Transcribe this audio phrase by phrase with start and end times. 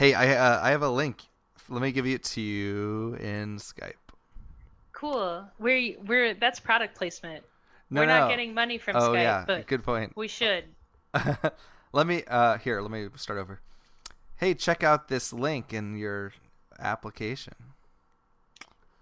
[0.00, 1.20] Hey, I uh, I have a link.
[1.68, 3.92] Let me give it to you in Skype.
[4.94, 5.44] Cool.
[5.58, 7.44] We're we're that's product placement.
[7.90, 8.20] No, we're no.
[8.20, 10.16] not getting money from oh Skype, yeah, but good point.
[10.16, 10.64] we should.
[11.92, 12.80] let me uh here.
[12.80, 13.60] Let me start over.
[14.36, 16.32] Hey, check out this link in your
[16.78, 17.56] application.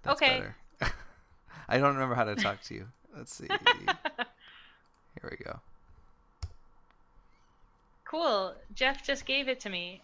[0.02, 0.40] That's Okay.
[0.80, 0.92] better.
[1.68, 2.88] I don't remember how to talk to you.
[3.16, 3.46] Let's see.
[5.20, 5.60] Here we go.
[8.04, 8.56] Cool.
[8.74, 10.02] Jeff just gave it to me.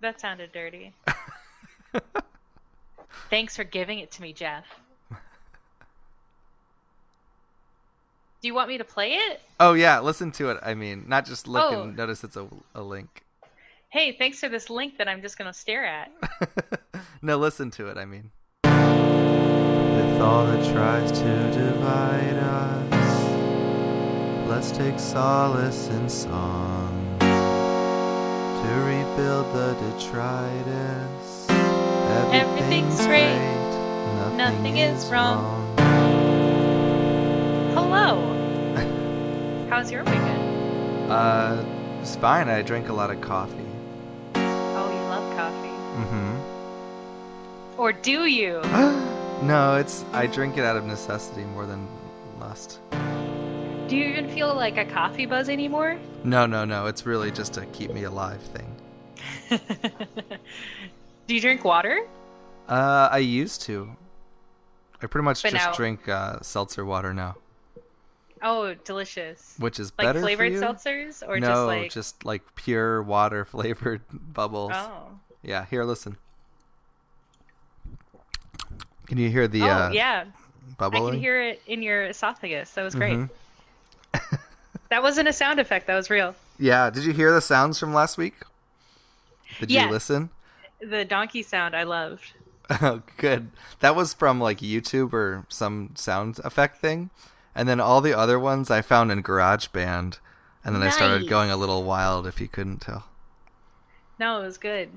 [0.00, 0.92] That sounded dirty.
[3.30, 4.64] Thanks for giving it to me, Jeff.
[5.10, 5.16] Do
[8.48, 9.40] you want me to play it?
[9.58, 10.58] Oh yeah, listen to it.
[10.62, 11.82] I mean, not just look Oh.
[11.84, 13.22] and notice it's a, a link.
[13.88, 16.12] Hey, thanks for this link that I'm just going to stare at.
[17.22, 17.96] no, listen to it.
[17.96, 18.30] I mean.
[18.64, 23.28] With all that tries to divide us,
[24.48, 26.85] let's take solace in song
[28.78, 31.46] rebuild the detritus.
[32.32, 33.38] Everything's great,
[34.16, 35.76] Nothing, nothing is wrong.
[37.74, 39.66] Hello.
[39.70, 41.10] How's your weekend?
[41.10, 41.64] Uh,
[42.00, 42.48] it's fine.
[42.48, 43.54] I drank a lot of coffee.
[44.34, 45.68] Oh, you love coffee.
[46.02, 47.80] Mm-hmm.
[47.80, 48.60] Or do you?
[49.42, 51.86] no, it's I drink it out of necessity more than
[52.40, 52.80] lust.
[53.88, 55.98] Do you even feel like a coffee buzz anymore?
[56.24, 56.86] No, no, no.
[56.86, 58.74] It's really just a keep me alive thing.
[61.26, 62.00] do you drink water?
[62.68, 63.90] Uh, I used to.
[65.00, 67.36] I pretty much But just now- drink uh, seltzer water now,
[68.42, 69.54] Oh, delicious.
[69.58, 74.72] which is Like better flavored seltzers or no, just like pure water flavored bubbles.
[74.74, 75.10] Oh.
[75.42, 76.16] Yeah, here, listen.
[79.06, 80.24] Can you hear the oh, uh, yeah.
[80.26, 81.12] I bubbling?
[81.14, 82.70] can hear it in your esophagus.
[82.72, 83.16] That was great.
[83.16, 83.30] Mhm.
[84.88, 85.88] That wasn't a sound effect.
[85.88, 86.34] That was real.
[86.60, 88.34] Yeah, did you hear the sounds from last week?
[89.58, 89.86] Did Yes.
[89.86, 90.30] you listen?
[90.80, 92.32] The donkey sound I loved.
[92.82, 93.50] Oh, good.
[93.80, 97.10] That was from like YouTube or some sound effect thing.
[97.54, 100.18] And then all the other ones I found in GarageBand.
[100.64, 103.04] And then I started going a little wild if you couldn't tell.
[104.18, 104.88] No, it was good.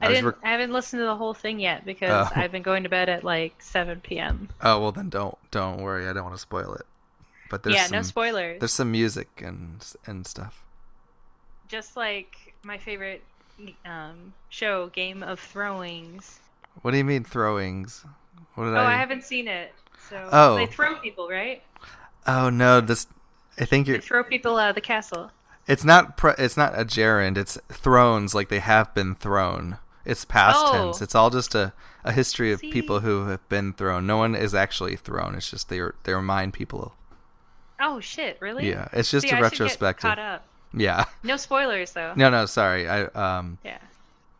[0.00, 0.24] I I, didn't.
[0.26, 2.32] rec- I haven't listened to the whole thing yet because Oh.
[2.40, 4.48] I've been going to bed at like 7 p.m.
[4.62, 6.08] Oh, well then don't don't worry.
[6.08, 6.86] I don't want to spoil it.
[7.50, 8.58] But there's Yeah, some no spoilers.
[8.60, 10.64] there's some music and and stuff.
[11.68, 13.22] Just like my favorite
[13.84, 16.40] um, show, Game of Throwings.
[16.82, 18.04] What do you mean throwings?
[18.54, 19.72] What did Oh, I I haven't seen it.
[20.10, 20.56] So Oh.
[20.56, 21.62] they throw people, right?
[22.26, 23.06] Oh no, this
[23.58, 25.30] I think you're throw people out of the castle.
[25.66, 27.38] It's not pre- it's not a gerund.
[27.38, 29.78] It's thrones like they have been thrown.
[30.04, 30.72] It's past Oh.
[30.72, 31.02] tense.
[31.02, 31.72] It's all just a,
[32.04, 32.70] a history of See?
[32.70, 34.06] people who have been thrown.
[34.06, 35.34] No one is actually thrown.
[35.34, 36.94] It's just they they remind people.
[37.80, 38.36] Oh shit!
[38.40, 38.68] Really?
[38.68, 40.02] Yeah, it's just See, a I retrospective.
[40.02, 40.44] Caught up.
[40.74, 41.04] Yeah.
[41.22, 42.12] No spoilers though.
[42.16, 42.88] No, no, sorry.
[42.88, 43.78] I um Yeah.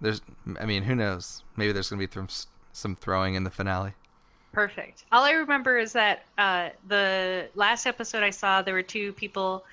[0.00, 0.20] there's
[0.60, 1.42] I mean, who knows?
[1.56, 3.92] Maybe there's going to be th- some throwing in the finale.
[4.52, 5.04] Perfect.
[5.12, 9.64] All I remember is that uh, the last episode I saw, there were two people.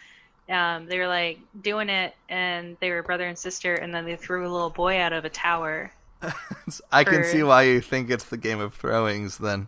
[0.50, 4.16] Um, they were like doing it, and they were brother and sister, and then they
[4.18, 5.92] threw a little boy out of a tower.
[6.92, 9.68] I can see why you think it's the game of throwings then.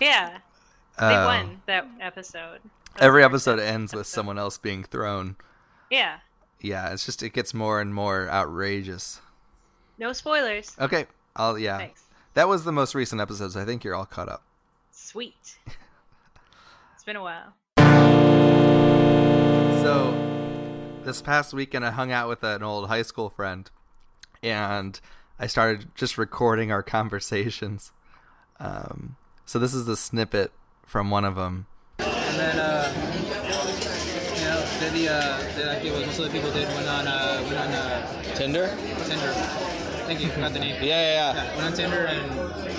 [0.00, 0.38] Yeah,
[0.98, 1.26] they Oh.
[1.26, 2.60] won that episode.
[3.00, 5.36] Every episode ends with someone else being thrown.
[5.90, 6.18] Yeah.
[6.60, 9.20] Yeah, it's just it gets more and more outrageous.
[9.98, 10.76] No spoilers.
[10.80, 11.78] Okay, I'll yeah.
[11.78, 12.04] Thanks.
[12.34, 13.56] That was the most recent episodes.
[13.56, 14.42] I think you're all caught up.
[14.92, 15.56] Sweet.
[16.94, 17.54] it's been a while.
[19.82, 23.68] So, this past weekend, I hung out with an old high school friend,
[24.42, 24.98] and
[25.38, 27.92] I started just recording our conversations.
[28.60, 30.52] Um, so this is a snippet
[30.86, 31.66] from one of them.
[32.34, 32.92] And then, uh,
[34.34, 37.06] you know, then the, uh, the, like, what most of the people did went on,
[37.06, 38.66] uh, went on, uh, Tinder?
[39.06, 39.32] Tinder.
[40.06, 40.74] Thank you, forgot the name.
[40.82, 41.44] Yeah, yeah, yeah.
[41.44, 42.26] Yeah, went on Tinder and,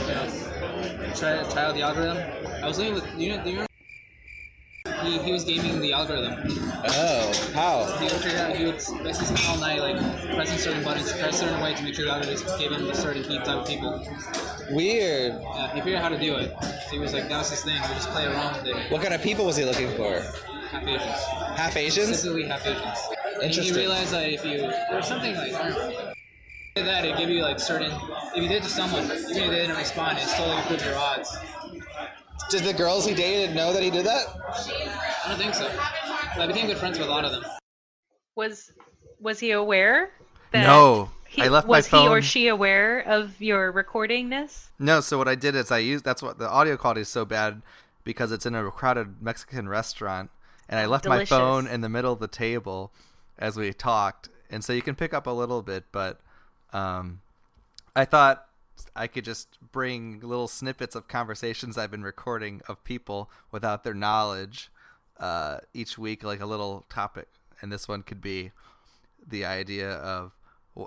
[0.02, 2.18] you know, try, try out the algorithm.
[2.62, 3.75] I was looking with, you know, you remember?
[5.06, 6.34] He, he was gaming the algorithm.
[6.88, 7.86] Oh, how?
[8.00, 9.98] He would figure out, he would basically spend all night, like,
[10.36, 13.24] pressing certain buttons, press certain way to make sure the algorithm gave him a certain
[13.24, 14.08] key type of people.
[14.72, 15.34] Weird.
[15.34, 16.52] Yeah, he figured out how to do it.
[16.62, 17.80] So he was like, that was his thing.
[17.80, 18.92] Would just play around with it.
[18.92, 20.22] What kind of people was he looking for?
[20.72, 21.24] Half Asians.
[21.56, 22.08] Half Asians?
[22.08, 23.00] Specifically half Asians.
[23.36, 23.76] And he Interesting.
[23.76, 26.14] realized that if you was something like I don't know,
[26.76, 27.92] did that it give you like certain
[28.36, 30.98] if you did it to someone, even if they didn't respond, it still improved your
[30.98, 31.38] odds.
[32.50, 34.28] Did the girls he dated know that he did that?
[35.26, 35.68] I don't think so.
[36.40, 37.44] I became good friends with a lot of them.
[38.36, 38.72] Was
[39.20, 40.12] was he aware?
[40.52, 42.02] That No, he, I left my phone.
[42.02, 44.68] was he or she aware of your recordingness?
[44.78, 47.26] No, so what I did is I used that's what the audio quality is so
[47.26, 47.62] bad
[48.04, 50.30] because it's in a crowded Mexican restaurant,
[50.70, 51.32] and I left Delicious.
[51.32, 52.92] my phone in the middle of the table
[53.40, 56.20] as we talked, and so you can pick up a little bit, but
[56.74, 57.22] Um,
[57.96, 58.48] I thought
[58.96, 63.94] I could just bring little snippets of conversations I've been recording of people without their
[63.94, 64.70] knowledge
[65.20, 67.28] uh, each week, like a little topic.
[67.62, 68.52] And this one could be
[69.28, 70.32] the idea of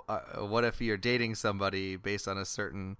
[0.07, 2.97] uh, what if you're dating somebody based on a certain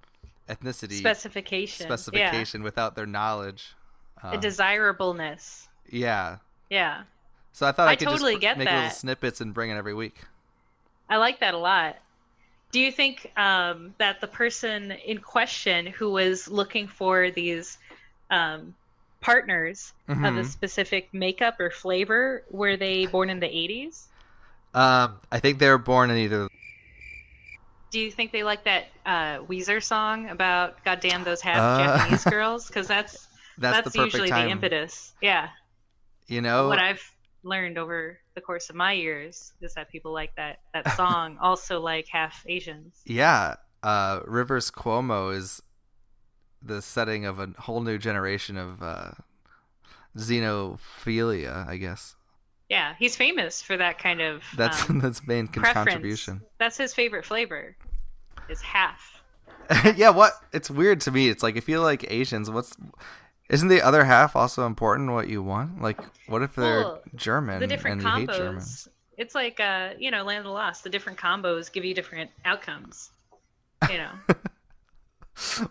[0.49, 1.85] ethnicity Specification.
[1.85, 3.75] specification without their knowledge.
[4.23, 4.29] Yeah.
[4.31, 5.67] Uh, A desirableness.
[5.89, 6.37] yeah.
[6.69, 7.03] Yeah.
[7.51, 8.95] So I thought I, I could totally just get make little that.
[8.95, 10.21] snippets and bring it every week.
[11.09, 11.97] I like that a lot.
[12.71, 17.77] Do you think um, that the person in question who was looking for these
[18.29, 18.75] um,
[19.21, 19.93] partners
[20.23, 20.45] of a Mhm.
[20.45, 24.09] specific makeup or flavor were they born in the 80s?
[24.73, 26.47] Um, I think they were born in either.
[27.91, 32.25] Do you think they like that uh, Weezer song about "Goddamn those half Uh, Japanese
[32.25, 32.67] girls"?
[32.67, 33.27] Because that's
[33.57, 34.47] That's, that's, the usually time.
[34.47, 35.13] the impetus.
[35.21, 35.49] Yeah,
[36.27, 37.01] You know, what I've
[37.43, 41.79] learned over the course of my years is that people like that that song, also
[41.79, 42.95] like half Asians.
[43.05, 43.55] yeah.
[43.81, 45.61] Uh, Rivers Cuomo is
[46.61, 49.11] the setting of a whole new generation of uh,
[50.17, 51.67] xenophilia.
[51.67, 52.15] I guess
[52.69, 55.73] Yeah, he's famous for that kind of that's um, that's main preference.
[55.73, 56.41] contribution.
[56.57, 57.75] That's his favorite flavor.
[58.49, 59.21] Is half.
[59.95, 60.33] yeah, what?
[60.51, 61.29] It's weird to me.
[61.29, 62.75] It's like if you like Asians, what's
[63.49, 65.11] isn't the other half also important?
[65.11, 65.81] What you want?
[65.81, 68.87] Like, what if they're Well, German The different and hate Germans?
[68.87, 68.91] combos.
[69.17, 70.83] It's like uh, you know, Land of the Lost.
[70.83, 73.11] The different combos give you different outcomes.
[73.89, 74.11] You know.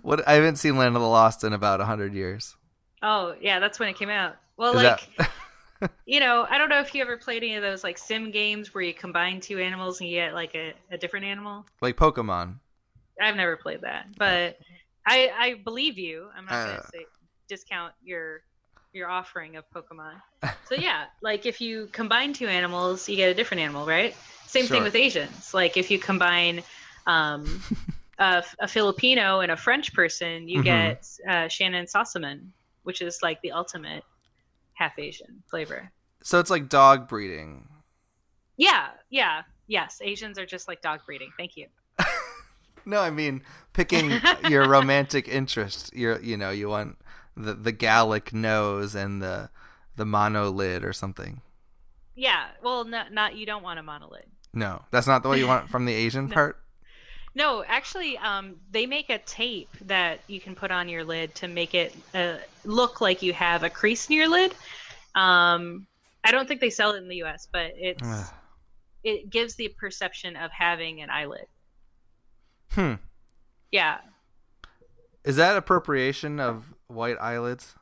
[0.02, 0.26] What?
[0.26, 2.56] I haven't seen Land of the Lost in about a hundred years.
[3.02, 4.36] oh yeah, that's when it came out.
[4.56, 5.90] Well, Is like that?
[6.06, 8.72] you know, I don't know if you ever played any of those like sim games
[8.74, 11.66] where you combine two animals and you get like a, a different animal.
[11.82, 12.60] like Pokemon?
[13.20, 14.58] I've never played that, but
[15.06, 16.28] I I believe you.
[16.36, 16.66] I'm not Uh.
[16.66, 17.06] gonna say
[17.48, 18.42] discount your
[18.92, 20.14] your offering of Pokemon.
[20.68, 24.14] So yeah, like if you combine two animals, you get a different animal, right?
[24.46, 24.76] Same Sure.
[24.76, 25.54] thing with Asians.
[25.54, 26.62] Like if you combine
[27.06, 27.62] um,
[28.18, 30.64] a, a Filipino and a French person, you Mhm.
[30.64, 32.48] get uh, Shannyn Sossamon,
[32.82, 34.04] which is like the ultimate
[34.74, 35.90] half Asian flavor.
[36.22, 37.66] So it's like dog breeding.
[38.58, 40.00] Yeah, yeah, yes.
[40.02, 41.30] Asians are just like dog breeding.
[41.38, 41.66] Thank you.
[42.84, 43.42] No, I mean
[43.74, 45.94] picking your romantic interest.
[45.94, 46.96] You're, you know, you want
[47.38, 49.50] the the Gallic nose and the
[49.96, 51.40] the monolid or something.
[52.14, 52.46] Yeah.
[52.62, 54.26] Well, not not you don't want a monolith.
[54.52, 56.34] No, that's not the way you want from the Asian No.
[56.34, 56.56] part.
[57.34, 61.46] No, actually, um, they make a tape that you can put on your lid to
[61.46, 64.54] make it uh, look like you have a crease in your lid.
[65.14, 65.86] Um,
[66.24, 68.02] I don't think they sell it in the U.S., but it's
[69.04, 71.46] it gives the perception of having an eyelid.
[72.70, 72.94] Hmm.
[73.70, 73.98] Yeah,
[75.24, 77.74] Is that appropriation of white eyelids?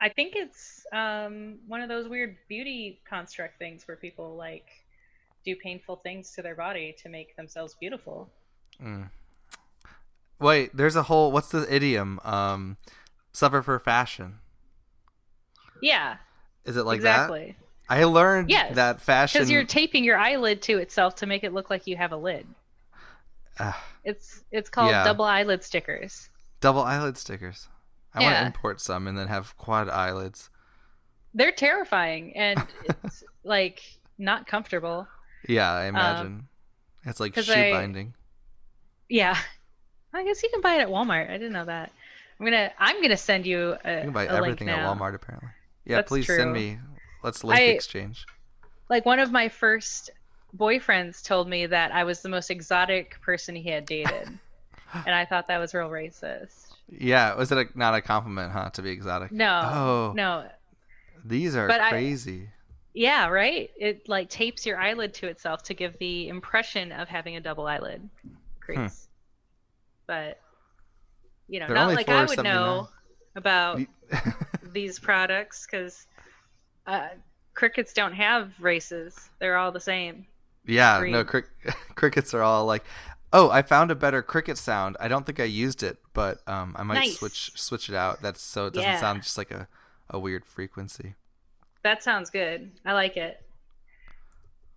[0.00, 4.66] I think it's um, one of those weird beauty construct things where people like
[5.44, 8.28] do painful things to their body to make themselves beautiful.
[8.82, 9.10] Mm.
[10.38, 11.30] Wait, there's a whole.
[11.32, 12.20] What's the idiom?
[12.24, 12.76] Um,
[13.32, 14.38] suffer for fashion.
[15.80, 16.16] Yeah,
[16.64, 17.14] Is it like that?
[17.24, 17.56] exactly.
[17.88, 19.40] I learned Yes, that fashion.
[19.40, 22.16] Because you're taping your eyelid to itself to make it look like you have a
[22.16, 22.46] lid.
[23.58, 25.04] Ah, It's it's called Yeah.
[25.04, 26.28] double eyelid stickers.
[26.60, 27.68] double eyelid stickers.
[28.14, 30.50] I want to import some and then have quad eyelids.
[31.34, 32.62] They're terrifying and
[33.04, 33.82] it's like
[34.18, 35.06] not comfortable.
[35.48, 36.48] Yeah, I um, imagine.
[37.04, 38.14] it's like shoe I- binding.
[39.08, 39.36] Yeah.
[40.14, 41.30] I guess you can buy it at Walmart.
[41.30, 41.90] I didn't know that.
[42.38, 44.78] I'm gonna I'm gonna send you a, You can buy everything at.
[44.80, 45.48] Walmart apparently.
[45.84, 46.36] Yeah, That's please true.
[46.36, 46.78] send me.
[47.22, 48.26] Let's link I- exchange.
[48.90, 50.10] Like one of my first
[50.56, 54.28] boyfriends told me that I was the most exotic person he had dated.
[55.06, 56.71] and I thought that was real racist.
[57.00, 58.70] Yeah, was it a, not a compliment, huh?
[58.70, 59.32] To be exotic.
[59.32, 59.60] No.
[59.64, 60.12] Oh.
[60.14, 60.46] No.
[61.24, 62.48] These are But I- crazy.
[62.94, 63.70] Yeah, right?
[63.76, 67.66] It like tapes your eyelid to itself to give the impression of having a double
[67.66, 68.06] eyelid
[68.60, 69.08] crease.
[70.06, 70.38] But
[71.48, 72.44] you know, They're not like I would $4.79.
[72.44, 72.88] know
[73.34, 73.80] about
[74.72, 76.06] these products because
[76.86, 77.08] uh,
[77.54, 80.26] crickets don't have races; they're all the same.
[80.66, 81.12] yeah, Green.
[81.12, 81.48] no, crick-
[81.94, 82.84] crickets are all like,
[83.32, 84.96] oh, I found a better cricket sound.
[85.00, 87.18] I don't think I used it, but um, I might Nice.
[87.18, 88.22] switch switch it out.
[88.22, 89.00] That's so it doesn't Yeah.
[89.00, 89.68] sound just like a,
[90.10, 91.14] a weird frequency.
[91.82, 92.70] That sounds good.
[92.84, 93.42] I like it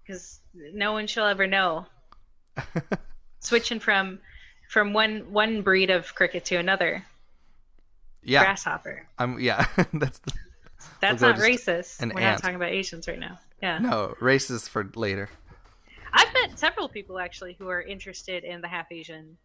[0.04, 0.40] because
[0.74, 1.86] no one shall ever know.
[3.40, 4.20] Switching from
[4.70, 7.04] from one one breed of cricket to another,
[8.24, 9.06] yeah, grasshopper.
[9.20, 9.68] I'm yeah.
[9.94, 10.32] that's the,
[11.02, 12.00] That's not racist.
[12.02, 12.38] We're ant.
[12.38, 13.38] not talking about Asians right now.
[13.62, 13.78] Yeah.
[13.80, 15.30] no races for later.
[16.16, 19.38] I've met several people actually who are interested in the half Asian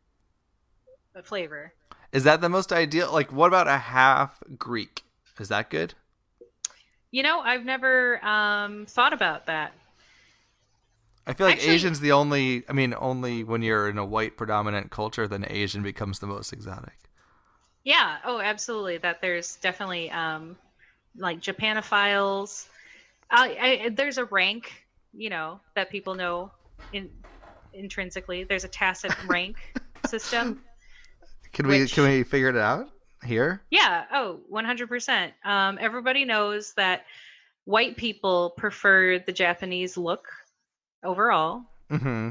[1.25, 1.73] flavor.
[2.12, 3.12] Is that the most ideal?
[3.12, 5.03] Like, what about a half Greek?
[5.39, 5.95] Is that good?
[7.11, 9.73] You know, I've never um, thought about that.
[11.27, 12.65] I feel like Actually- Asian's the only.
[12.69, 16.53] I mean, only when you're in a white predominant culture, then Asian becomes the most
[16.53, 16.95] exotic.
[17.85, 18.19] Yeah.
[18.25, 18.99] Oh, absolutely.
[18.99, 20.57] That there's definitely um,
[21.17, 22.69] like Japanophiles.
[23.31, 24.73] I, I, there's a rank,
[25.12, 26.50] you know, that people know
[26.93, 27.11] in
[27.73, 28.45] intrinsically.
[28.45, 29.57] There's a tacit rank
[30.07, 30.63] system.
[31.53, 32.89] Can we Which- can we figure it out
[33.25, 33.63] here?
[33.71, 34.05] Yeah.
[34.13, 35.33] Oh, 100%.
[35.45, 37.05] Um, everybody knows that
[37.65, 40.27] white people prefer the Japanese look
[41.05, 41.63] overall.
[41.91, 42.31] Mm-hmm.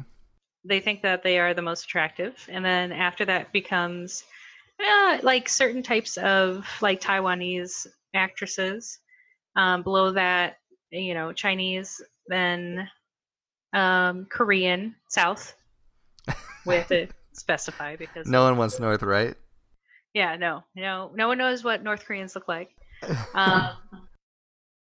[0.66, 2.36] They think that they are the most attractive.
[2.50, 4.24] And then after that becomes
[4.86, 9.00] uh, like certain types of like Taiwanese actresses.
[9.56, 10.58] Um, below that,
[10.92, 12.88] you know, Chinese, then
[13.74, 15.56] um, Korean, South.
[16.66, 19.36] We have to specify because No one wants North, right?
[20.14, 22.70] yeah, no, no, no one knows what North Koreans look like.
[23.34, 23.70] Um,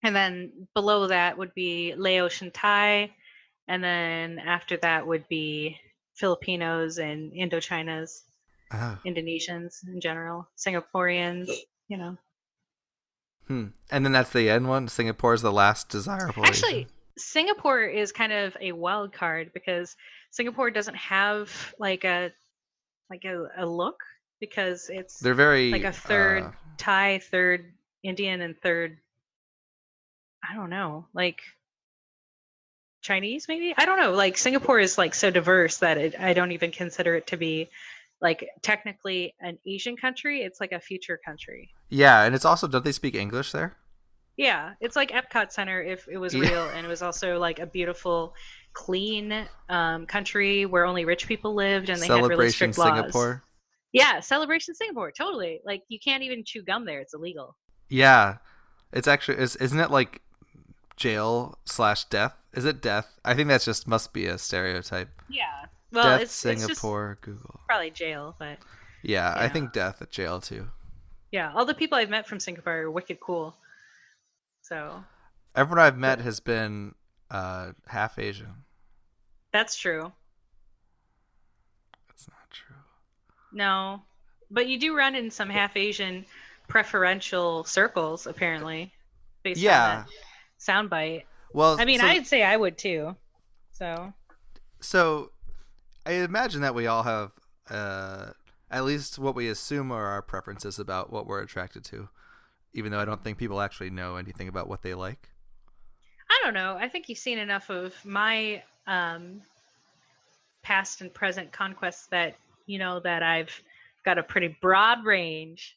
[0.04, 3.12] and then below that would be Laotian Thai,
[3.68, 5.78] and then after that would be
[6.16, 8.22] Filipinos and Indochinas,
[8.72, 8.98] Oh.
[9.06, 11.50] Indonesians in general, Singaporeans.
[11.88, 12.18] You know,
[13.48, 13.68] Hmm.
[13.92, 14.88] And then that's the end one.
[14.88, 16.46] Singapore is the last desirable.
[16.46, 16.90] actually, Asian.
[17.20, 19.96] Singapore is kind of a wild card because
[20.32, 22.32] Singapore doesn't have like a
[23.10, 24.00] like a, a look
[24.40, 27.74] because it's they're very like a third uh, Thai, third
[28.04, 28.98] Indian, and third
[30.48, 31.42] I don't know, like
[33.02, 33.74] Chinese maybe.
[33.78, 34.12] I don't know.
[34.12, 37.70] Like Singapore is like so diverse that it, I don't even consider it to be
[38.22, 40.42] like technically an Asian country.
[40.42, 41.70] It's like a future country.
[41.90, 43.76] yeah, and it's also don't they speak English there?
[44.40, 47.66] Yeah, it's like Epcot Center if it was real, and it was also like a
[47.66, 48.34] beautiful,
[48.72, 52.96] clean um, country where only rich people lived, and they had really strict laws.
[52.96, 53.44] Singapore.
[53.92, 55.60] Yeah, celebration Singapore, totally.
[55.66, 57.58] Like you can't even chew gum there; it's illegal.
[57.90, 58.38] Yeah,
[58.94, 60.22] it's actually is isn't it like
[60.96, 62.34] jail slash death?
[62.54, 63.08] Is it death?
[63.26, 65.10] I think that's just must be a stereotype.
[65.30, 65.66] Yeah.
[65.92, 67.60] Well, death it's, it's just Singapore Google.
[67.68, 68.60] probably jail, but
[69.02, 70.70] Yeah, I think death at jail too.
[71.30, 73.54] yeah, all the people I've met from Singapore are wicked cool.
[74.70, 75.04] So
[75.56, 76.94] Everyone I've met has been
[77.32, 78.54] uh, half Asian.
[79.52, 80.12] that's true.
[82.08, 82.76] That's not true.
[83.52, 84.04] No,
[84.52, 86.24] but you do run in some half Asian
[86.68, 88.94] preferential circles, apparently.
[89.42, 89.90] Based Yeah.
[90.00, 90.10] on that
[90.90, 91.24] soundbite.
[91.54, 93.16] Well, I mean, so, I'd say I would too.
[93.72, 94.14] So
[94.82, 95.32] so
[96.06, 97.32] I imagine that we all have
[97.70, 98.32] uh,
[98.70, 102.10] at least what we assume are our preferences about what we're attracted to,
[102.74, 105.30] even though I don't think people actually know anything about what they like.
[106.30, 106.78] I don't know.
[106.80, 109.42] I think you've seen enough of my um,
[110.62, 112.36] past and present conquests that
[112.68, 113.62] you know that I've
[114.06, 115.76] got a pretty broad range.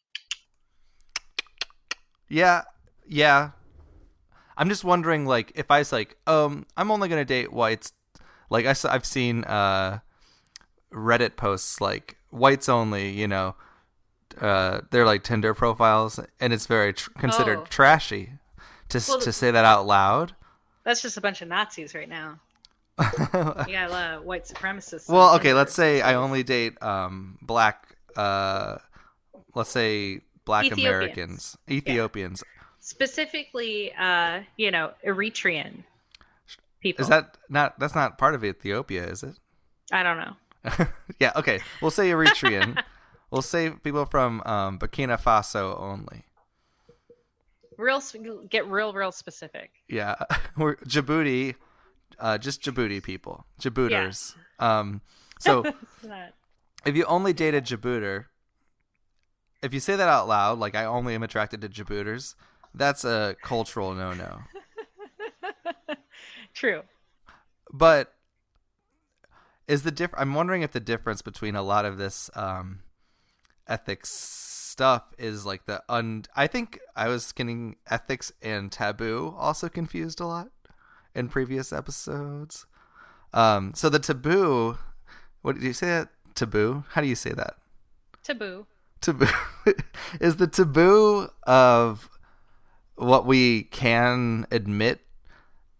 [2.29, 2.63] Yeah,
[3.07, 3.51] yeah.
[4.57, 7.93] I'm just wondering, like, if I was like, um, I'm only gonna date whites.
[8.51, 10.01] Like, I, I've seen uh,
[10.93, 13.11] Reddit posts like whites only.
[13.11, 13.57] You know,
[14.41, 17.67] uh, they're like Tinder profiles, and it's very tr- considered Oh.
[17.69, 18.31] trashy
[18.91, 20.35] to Well, to say that out loud.
[20.85, 22.41] That's just a bunch of Nazis right now.
[22.99, 23.09] yeah,
[23.55, 25.09] got a lot of white supremacists.
[25.09, 27.97] well, okay, let's say I only date um black.
[28.17, 28.77] Uh,
[29.55, 30.87] let's say black Ethiopians.
[30.89, 32.45] Americans, Ethiopians.
[32.81, 35.85] specifically, uh, you know, Eritrean
[36.81, 37.03] people.
[37.03, 37.79] Is that not?
[37.79, 39.35] That's not part of Ethiopia, is it?
[39.91, 40.87] I don't know.
[41.19, 41.61] yeah, okay.
[41.81, 42.83] We'll say Eritrean.
[43.33, 46.25] we'll say people from um, Burkina Faso only.
[47.79, 48.01] Real,
[48.49, 49.71] get real, real specific.
[49.89, 50.15] Yeah,
[50.57, 51.57] we're Djibouti,
[52.21, 54.37] uh, just Djibouti people, Djibouters.
[54.61, 55.01] Um,
[55.41, 55.65] so
[56.85, 58.27] if you only date a Djibouter,
[59.63, 62.35] if you say that out loud, like I only am attracted to Djibouters,
[62.75, 64.41] that's a cultural no-no.
[66.55, 66.83] True.
[67.73, 68.13] But
[69.67, 70.11] is the diff?
[70.17, 72.81] I'm wondering if the difference between a lot of this um,
[73.69, 76.25] ethics stuff is like the un.
[76.35, 80.49] I think I was getting ethics and taboo also confused a lot
[81.15, 82.67] in previous episodes.
[83.33, 84.79] Um, so the taboo.
[85.43, 85.89] What did you say?
[85.89, 86.85] That taboo?
[86.91, 87.57] How do you say that?
[88.23, 88.67] Taboo.
[89.01, 89.27] taboo
[90.21, 92.09] is the taboo of
[92.95, 95.01] what we can admit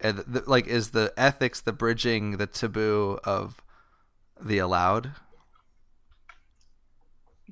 [0.01, 3.63] and like is the ethics the bridging the taboo of
[4.41, 5.11] the allowed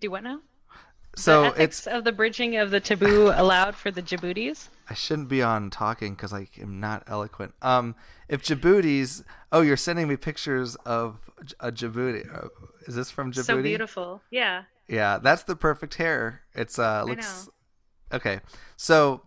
[0.02, 0.42] Do what now?
[1.18, 4.70] so it's of the bridging of the taboo allowed for the Djiboutis.
[4.90, 7.96] i shouldn't be on talking because i am not eloquent um
[8.30, 11.18] if djibouti's oh you're sending me pictures of
[11.60, 12.48] a djibouti uh,
[12.88, 14.22] is this from djibouti So beautiful.
[14.32, 14.64] Yeah.
[14.88, 16.42] Yeah, that's the perfect hair.
[16.56, 17.50] It's uh looks
[18.14, 18.40] okay.
[18.78, 19.22] So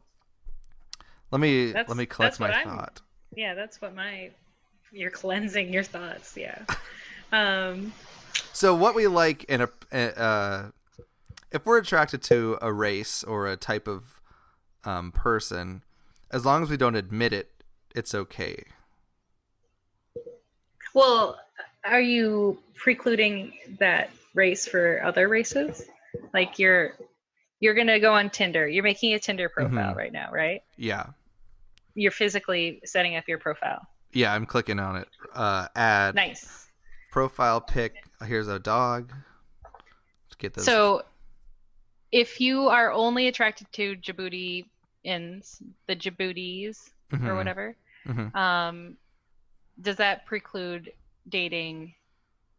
[1.31, 3.03] let me That's- let me collect my I'm- thought.
[3.37, 4.31] Yeah, that's what my
[4.91, 6.35] you're cleansing your thoughts.
[6.37, 6.65] Yeah.
[7.33, 7.93] Um,
[8.53, 10.71] So what we like in a uh,
[11.53, 14.21] if we're attracted to a race or a type of
[14.85, 15.83] um, person,
[16.31, 17.51] as long as we don't admit it,
[17.95, 18.65] it's okay.
[20.95, 21.39] well,
[21.85, 25.85] are you precluding that race for other races?
[26.33, 26.95] Like you're
[27.61, 28.69] you're gonna go on Tinder.
[28.69, 29.97] You're making a Tinder profile Mhm.
[29.97, 30.63] right now, right?
[30.77, 31.07] Yeah,
[31.95, 33.87] You're physically setting up your profile.
[34.13, 34.33] yeah.
[34.35, 35.09] I'm clicking on it.
[35.33, 36.67] Uh, add Nice.
[37.11, 37.95] profile pic.
[38.23, 39.13] Here's a dog.
[39.65, 40.65] Let's get this.
[40.65, 41.03] So,
[42.13, 48.35] if you are only attracted to Djiboutians, the Djiboutis or Mhm, whatever, mhm.
[48.35, 48.97] um,
[49.81, 50.93] does that preclude
[51.29, 51.95] dating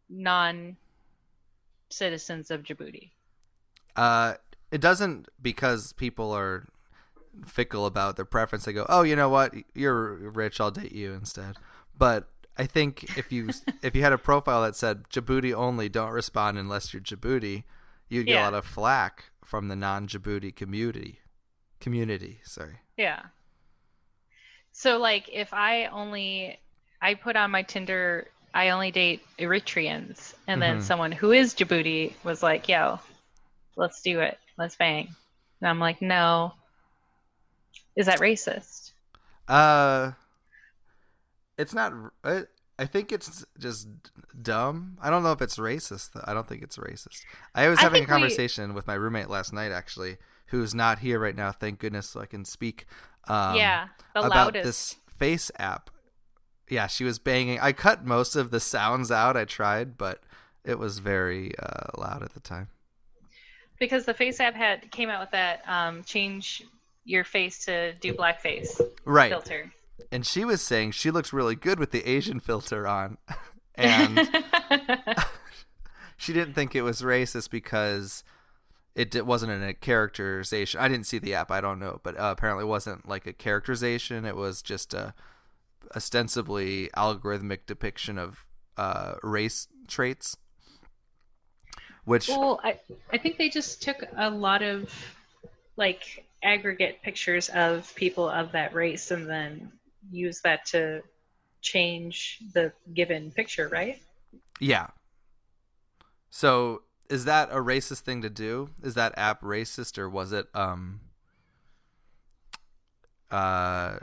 [0.08, 3.10] non-citizens of Djibouti?
[3.96, 4.34] Uh,
[4.70, 6.66] it doesn't because people are
[7.46, 8.64] fickle about their preference.
[8.64, 9.54] They go, "Oh, you know what?
[9.74, 10.60] You're rich.
[10.60, 11.56] I'll date you instead."
[11.96, 13.50] But I think if you
[13.82, 17.64] if you had a profile that said Djibouti only, don't respond unless you're Djibouti,
[18.08, 18.42] you'd get Yeah.
[18.42, 21.20] a lot of flack from the non-Djibouti community.
[21.80, 22.80] Community, sorry.
[22.96, 23.22] Yeah.
[24.72, 26.58] So, like, if I only
[27.02, 30.82] I put on my Tinder, I only date Eritreans, and then Mhm.
[30.82, 32.98] someone who is Djibouti was like, "Yo,
[33.76, 35.14] let's do it, let's bang,"
[35.60, 36.54] and I'm like, "No."
[37.96, 38.92] Is that racist?
[39.48, 40.12] Uh,
[41.58, 41.92] it's not.
[42.24, 42.42] I,
[42.78, 43.88] I think it's just
[44.42, 44.98] dumb.
[45.00, 46.12] I don't know if it's racist.
[46.12, 46.24] Though.
[46.24, 47.22] I don't think it's racist.
[47.54, 50.74] I was I having a think we- conversation with my roommate last night, actually, who's
[50.74, 51.52] not here right now.
[51.52, 52.86] Thank goodness, so I can speak.
[53.28, 54.64] Um, yeah, about loudest.
[54.64, 55.90] this face app.
[56.68, 57.60] Yeah, she was banging.
[57.60, 59.36] I cut most of the sounds out.
[59.36, 60.22] I tried, but
[60.64, 62.68] it was very uh, loud at the time.
[63.78, 66.62] because the Face app had came out with that um, change
[67.04, 69.30] your face to do blackface Right.
[69.30, 69.70] filter.
[70.12, 73.18] And she was saying she looks really good with the Asian filter on.
[73.74, 74.28] and
[76.16, 78.24] she didn't think it was racist because
[78.94, 80.80] it di- wasn't in a characterization.
[80.80, 81.50] I didn't see the app.
[81.50, 84.24] I don't know, but uh, apparently it wasn't like a characterization.
[84.24, 85.14] It was just a
[85.94, 88.44] ostensibly algorithmic depiction of
[88.76, 90.36] uh, race traits.
[92.04, 92.78] Which Well, I
[93.12, 94.92] I think they just took a lot of
[95.76, 99.72] like aggregate pictures of people of that race and then
[100.10, 101.02] used that to
[101.62, 104.00] change the given picture, right?
[104.60, 104.88] yeah.
[106.30, 108.70] So is that a racist thing to do?
[108.82, 111.00] Is that app racist or was it um
[113.30, 113.98] uh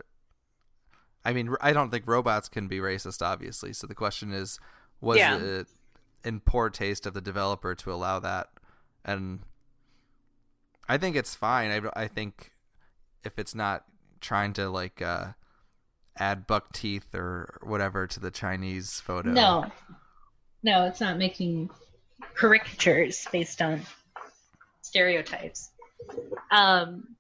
[1.25, 3.73] I mean I don't think robots can be racist obviously.
[3.73, 4.59] So the question is
[4.99, 5.37] was Yeah.
[5.37, 5.67] it
[6.23, 8.49] in poor taste of the developer to allow that?
[9.05, 9.39] And
[10.87, 11.71] I think it's fine.
[11.71, 12.51] I I think
[13.23, 13.85] if it's not
[14.21, 15.33] trying to like uh
[16.17, 19.29] add buck teeth or whatever to the Chinese photo.
[19.29, 19.65] No.
[20.63, 21.69] No, it's not making
[22.35, 23.81] caricatures based on
[24.81, 25.71] stereotypes.
[26.51, 27.15] Um,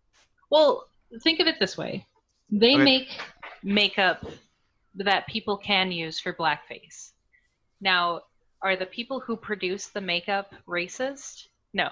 [0.49, 0.87] well,
[1.23, 2.05] think of it this way
[2.51, 2.83] they Okay.
[2.83, 3.07] make
[3.63, 4.25] makeup
[4.95, 7.11] that people can use for blackface.
[7.81, 8.21] Now,
[8.61, 11.47] are the people who produce the makeup racist?
[11.73, 11.89] No.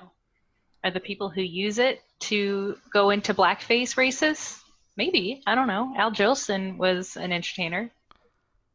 [0.83, 4.61] Are the people who use it to go into blackface racist?
[4.97, 5.41] Maybe.
[5.47, 5.93] I don't know.
[5.97, 7.89] Al Jolson was an entertainer,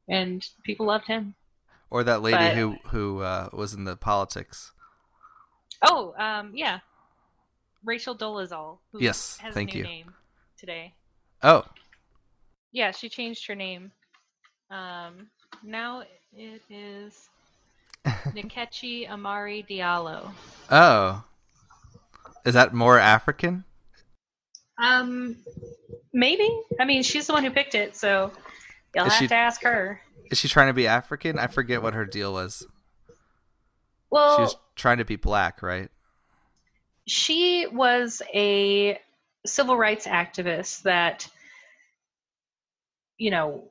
[0.09, 1.35] and people loved him.
[1.91, 4.73] Or that lady But- who who uh, was in the politics.
[5.83, 6.81] Oh, um, yeah.
[7.85, 8.79] Rachel Dolezal.
[8.93, 9.85] Who Yes, has thank a new you.
[9.85, 10.15] name
[10.59, 10.95] today.
[11.43, 11.65] Oh,
[12.73, 13.93] Yeah, she changed her name.
[14.71, 15.29] Um,
[15.63, 16.03] now
[16.33, 17.29] it is
[18.07, 20.33] Nkechi Amaka Diallo.
[20.71, 21.23] oh,
[22.45, 23.65] is that more African?
[24.79, 25.37] Um,
[26.13, 26.49] maybe.
[26.81, 28.31] I mean, she's the one who picked it, so
[28.95, 30.01] you'll Is have she- to ask her.
[30.31, 31.39] Is she trying to be African?
[31.39, 32.67] I forget what her deal was.
[34.11, 35.91] Well, She was trying to be black, right?
[37.09, 38.99] she was a
[39.47, 41.29] civil rights activist that
[43.17, 43.63] you know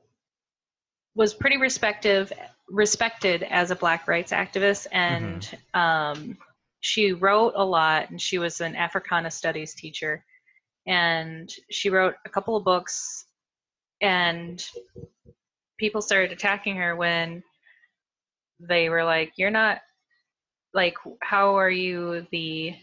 [1.14, 2.32] was pretty respective
[2.70, 6.38] respected as a black rights activist and um,
[6.80, 10.24] she wrote a lot and she was an africana studies teacher
[10.86, 13.26] and she wrote a couple of books
[14.00, 14.64] and
[15.78, 17.42] people started attacking her when
[18.60, 19.78] they were like you're not
[20.74, 22.74] like how are you the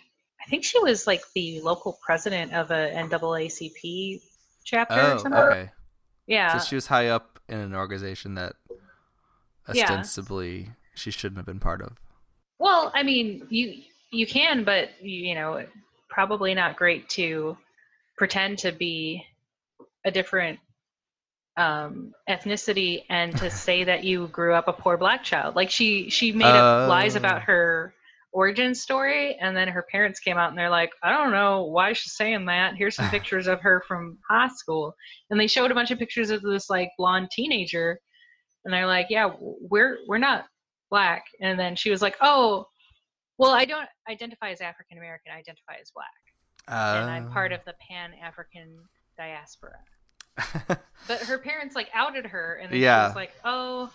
[0.46, 4.22] I think she was like the local president of a NAACP
[4.66, 5.42] chapter or Oh, something.
[5.42, 5.70] okay.
[6.28, 6.58] Yeah.
[6.58, 8.54] So she was high up in an organization that
[9.74, 9.84] Yeah.
[9.84, 11.98] ostensibly she shouldn't have been part of.
[12.60, 15.66] well, I mean, you you can, but you, you know,
[16.10, 17.58] probably not great to
[18.18, 19.24] pretend to be
[20.06, 20.60] a different
[21.58, 25.56] um, ethnicity and to say that you grew up a poor black child.
[25.56, 27.20] Like she she made up lies Oh.
[27.20, 27.94] about her
[28.32, 31.94] origin story, and then her parents came out and they're like, I don't know why
[31.94, 32.76] she's saying that.
[32.76, 34.94] Here's some pictures of her from high school,
[35.30, 38.00] and they showed a bunch of pictures of this like blonde teenager,
[38.66, 40.46] and they're like, yeah, we're we're not
[40.90, 41.26] black.
[41.42, 42.66] And then she was like, oh.
[43.40, 45.32] Well, I don't identify as African American.
[45.34, 46.06] I identify as black,
[46.68, 47.56] and I'm part Uh.
[47.56, 48.78] of the Pan African
[49.18, 49.80] diaspora.
[51.08, 53.92] But her parents like outed her and then she was like oh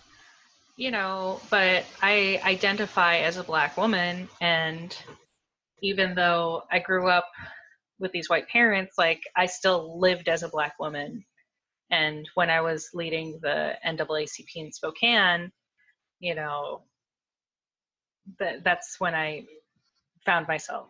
[0.77, 4.95] you know but i identify as a black woman and
[5.81, 7.25] even though i grew up
[7.99, 11.25] with these white parents like i still lived as a black woman.
[11.91, 15.51] And when i was leading the naacp in spokane
[16.19, 16.83] you know
[18.39, 19.43] that that's when i
[20.25, 20.87] found myself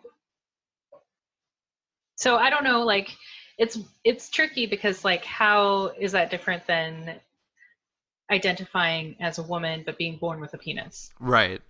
[2.19, 3.15] so i don't know like
[3.57, 7.19] it's it's tricky because like how is that different than
[8.31, 11.61] identifying as a woman but being born with a penis right.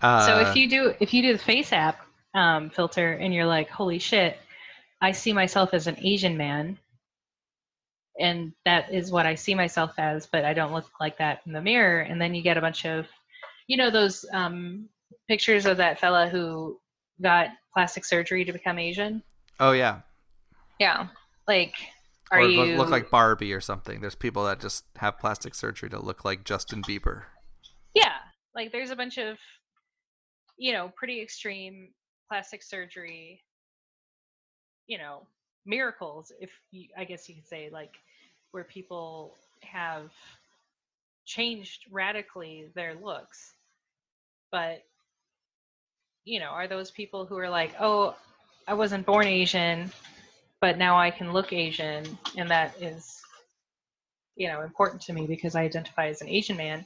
[0.00, 2.00] Uh, so if you do if you do the face app
[2.34, 4.38] um, filter and you're like holy shit
[5.00, 6.78] i see myself as an asian man
[8.18, 11.52] and that is what i see myself as but i don't look like that in
[11.52, 13.06] the mirror and then you get a bunch of
[13.66, 14.88] you know those um,
[15.28, 16.78] pictures of that fella who
[17.22, 19.22] got plastic surgery to become asian
[19.60, 20.00] oh yeah,
[20.78, 21.08] yeah
[21.46, 21.74] like
[22.30, 24.00] are or you look, like Barbie or something.
[24.00, 27.22] There's people that just have plastic surgery to look like Justin Bieber.
[27.94, 28.16] Yeah,
[28.54, 29.38] like there's a bunch of,
[30.56, 31.90] you know, pretty extreme
[32.28, 33.42] plastic surgery,
[34.86, 35.26] you know,
[35.66, 37.94] miracles, if you, I guess you could say, like
[38.50, 40.10] where people have
[41.24, 43.52] changed radically their looks.
[44.50, 44.82] But,
[46.24, 48.14] you know, are those people who are like, oh,
[48.66, 49.92] I wasn't born Asian,
[50.60, 53.20] but now I can look Asian, and that is,
[54.36, 56.84] you know, important to me because I identify as an Asian man,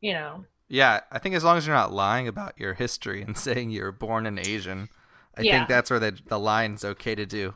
[0.00, 3.36] you know, Yeah, I think as long as you're not lying about your history and
[3.38, 4.88] saying you were born an Asian,
[5.36, 5.44] I Yeah.
[5.44, 7.54] think that's where the the line's okay to do.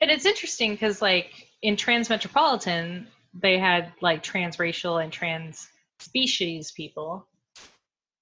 [0.00, 5.68] And it's interesting because, like, in Transmetropolitan, they had like transracial and trans
[5.98, 7.26] species people.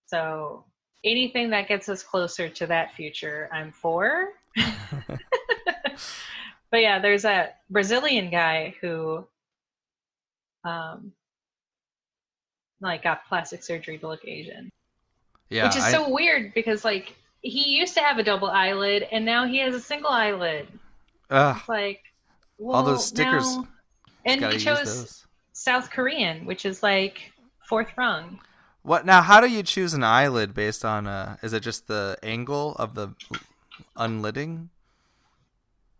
[0.07, 0.65] So
[1.07, 4.31] anything that gets us closer to that future, I'm for.
[6.71, 9.27] but yeah, there's that Brazilian guy who,
[10.65, 11.13] um,
[12.81, 14.71] like got plastic surgery to look Asian,
[15.49, 19.07] Yeah, which is I- so weird because like he used to have a double eyelid
[19.13, 20.67] and now he has a single eyelid.
[21.31, 22.03] ugh, It's like
[22.63, 23.57] all those stickers.
[23.57, 23.69] now-
[24.25, 25.23] and he chose.
[25.53, 27.33] South Korean, which is like
[27.69, 28.41] fourth rung.
[28.87, 29.21] What now?
[29.21, 31.09] How do you choose an eyelid based on?
[31.09, 33.09] Uh, is it just the angle of the
[33.97, 34.69] unlidding?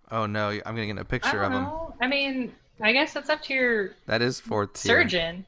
[0.09, 1.67] Oh no, I'm gonna get a picture of him.
[2.01, 5.03] I mean, I guess that's up to your That is fourth tier.
[5.03, 5.47] surgeon.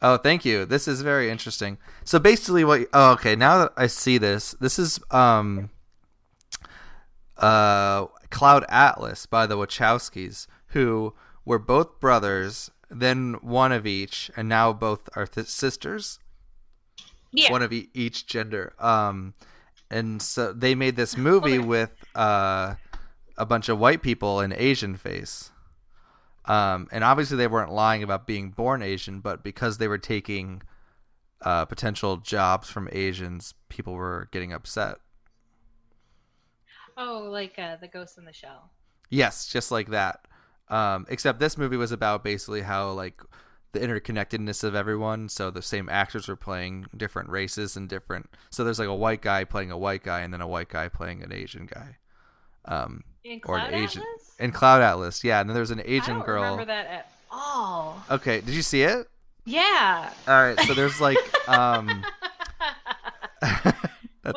[0.00, 0.64] Oh, thank you.
[0.64, 1.76] This is very interesting.
[2.04, 2.88] So basically, what?
[2.94, 3.36] Oh, okay.
[3.36, 5.68] Now that I see this, this is um,
[7.36, 11.12] uh, Cloud Atlas by the Wachowskis, who
[11.44, 16.18] were both brothers, then one of each, and now both are th- sisters.
[17.32, 17.50] Yeah.
[17.50, 18.74] one of e- each gender.
[18.78, 19.34] Um,
[19.90, 22.74] and so they made this movie with uh,
[23.36, 25.50] a bunch of white people in Asian face.
[26.44, 30.62] Um, and obviously they weren't lying about being born Asian, but because they were taking
[31.42, 34.96] uh, potential jobs from Asians, people were getting upset.
[36.96, 38.70] Oh, like uh, the Ghost in the Shell.
[39.08, 40.26] Yes, just like that.
[40.68, 43.20] Um, except this movie was about basically how like
[43.72, 45.28] the interconnectedness of everyone.
[45.28, 48.30] So the same actors were playing different races and different.
[48.50, 50.88] So there's like a white guy playing a white guy, and then a white guy
[50.88, 51.96] playing an Asian guy.
[52.64, 53.02] Um,
[53.46, 54.36] or an Asian Atlas?
[54.38, 55.40] in Cloud Atlas, yeah.
[55.40, 56.42] And then there's an I Asian don't girl.
[56.42, 58.02] remember that at all.
[58.10, 59.08] Okay, did you see it?
[59.44, 60.12] Yeah.
[60.28, 62.04] All right, so there's like um,
[63.40, 63.74] that's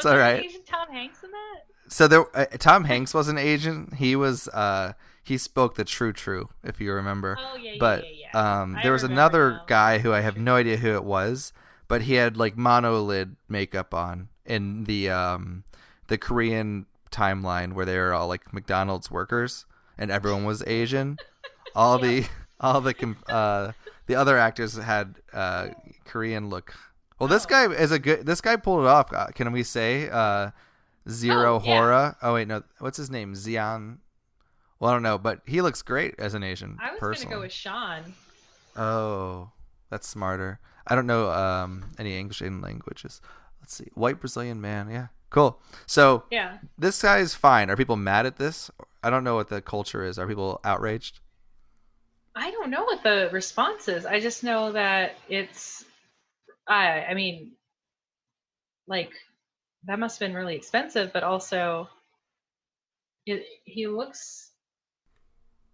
[0.04, 0.44] Was all right.
[0.46, 1.62] Asian Tom Hanks in that?
[1.88, 3.94] So there, uh, Tom Hanks was an Asian.
[3.98, 4.94] He was uh,
[5.24, 7.38] he spoke the true true, if you remember.
[7.40, 8.15] Oh yeah, yeah, but yeah, yeah.
[8.36, 9.64] Um, there was another now.
[9.68, 11.54] guy who I have no idea who it was,
[11.88, 15.64] but he had like monolid makeup on in the um,
[16.08, 19.66] the Korean timeline where they were all like McDonald's workers
[19.98, 21.18] and everyone was Asian.
[21.76, 22.26] All the
[22.60, 23.72] all the com- uh,
[24.08, 25.70] the other actors had uh,
[26.06, 26.74] Korean look.
[27.20, 27.50] Well, this Oh.
[27.50, 28.26] guy is a good.
[28.26, 29.14] This guy pulled it off.
[29.14, 30.52] Uh, can we say uh,
[31.10, 31.78] Zero Oh, yeah.
[31.80, 32.18] Hora?
[32.22, 32.64] Oh wait, no.
[32.80, 33.34] What's his name?
[33.34, 34.00] Xiahn.
[34.80, 36.78] Well, I don't know, but he looks great as an Asian.
[36.82, 38.14] I was gonna go with Sean.
[38.76, 39.52] Oh,
[39.90, 40.60] that's smarter.
[40.88, 43.22] I don't know um, any in languages.
[43.62, 43.88] Let's see.
[43.94, 44.90] White Brazilian man.
[44.90, 45.08] Yeah.
[45.30, 45.60] Cool.
[45.86, 46.60] So Yeah.
[46.78, 47.70] this guy is fine.
[47.70, 48.70] Are people mad at this?
[49.04, 50.18] I don't know what the culture is.
[50.20, 51.20] Are people outraged?
[52.36, 54.06] I don't know what the response is.
[54.06, 55.86] I just know that it's
[56.68, 57.52] I I mean
[58.88, 59.12] like
[59.86, 61.90] that must have been really expensive, but also
[63.26, 64.52] it, he looks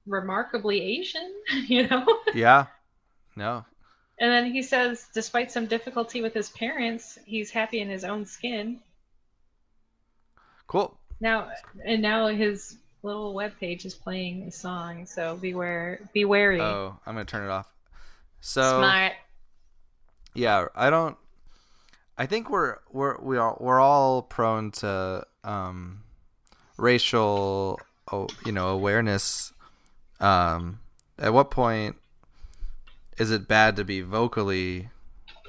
[0.06, 1.34] remarkably Asian,
[1.68, 2.06] you know?
[2.34, 2.68] Yeah.
[3.36, 3.66] No.
[4.20, 8.26] And then he says, despite some difficulty with his parents, he's happy in his own
[8.26, 8.80] skin.
[10.68, 10.98] Cool.
[11.20, 11.50] Now,
[11.84, 15.06] and now his little web page is playing a song.
[15.06, 16.62] So beware, be wary.
[16.62, 17.68] Oh, I'm gonna turn it off.
[18.42, 19.14] So Smart.
[20.34, 21.18] yeah, I don't.
[22.18, 26.04] I think we're we're we are we're all prone to um,
[26.78, 27.80] racial,
[28.12, 29.54] oh, you know, awareness.
[30.20, 30.80] Um,
[31.18, 31.96] at what point
[33.22, 34.90] is it bad to be vocally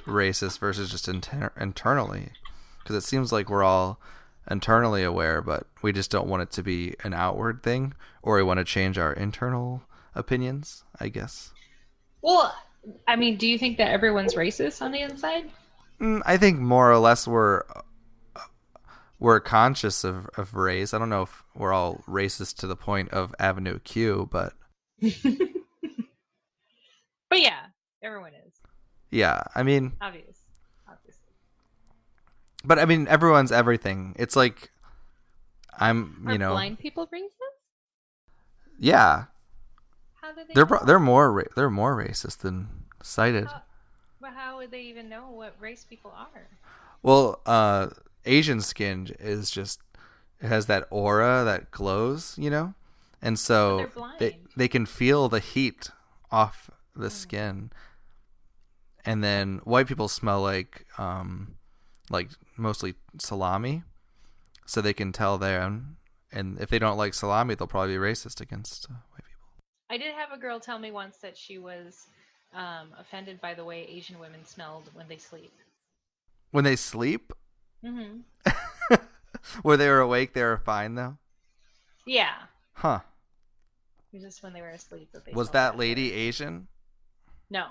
[0.05, 2.29] racist versus just inter- internally?
[2.77, 3.99] Because it seems like we're all
[4.49, 8.43] internally aware, but we just don't want it to be an outward thing, or we
[8.43, 9.81] want to change our internal
[10.13, 10.83] opinions.
[10.99, 11.51] I guess.
[12.21, 12.55] Well,
[13.07, 15.49] I mean, do you think that everyone's racist on the inside?
[15.99, 17.63] Mm, I think more or less we're
[19.17, 20.93] we're conscious of, of race.
[20.93, 24.53] I don't know if we're all racist to the point of Avenue Q, but
[27.33, 27.65] But yeah,
[28.03, 28.53] everyone is.
[29.11, 30.37] yeah, I mean, Obvious.
[30.87, 31.33] Obviously.
[32.63, 34.15] but I mean, everyone's everything.
[34.19, 34.71] It's like
[35.79, 37.31] I'm, Are you know, blind people racist?
[38.79, 39.25] yeah,
[40.21, 40.79] How do they they're know?
[40.85, 42.67] they're more ra- they're more racist than
[43.01, 43.45] sighted.
[43.47, 43.63] How-
[44.21, 46.47] But how would they even know what race people are?
[47.01, 47.89] Well, uh,
[48.25, 49.79] Asian skin is just
[50.39, 52.73] it has that aura that glows, you know,
[53.21, 55.89] and so they they can feel the heat
[56.31, 57.71] off the skin.
[59.05, 61.55] And then white people smell like um,
[62.09, 63.83] like mostly salami,
[64.65, 65.61] so they can tell there.
[66.31, 69.47] And if they don't like salami, they'll probably be racist against uh, white people.
[69.89, 72.07] I did have a girl tell me once that she was
[72.53, 75.51] um, offended by the way Asian women smelled when they sleep.
[76.51, 77.33] When they sleep,
[77.85, 78.21] hmm
[79.61, 81.17] where they were awake, they were fine though.
[82.05, 82.33] Yeah,
[82.75, 82.99] Huh?
[84.11, 85.33] it was just when they were asleep that they.
[85.33, 86.67] Was that lady Asian?
[87.49, 87.65] No.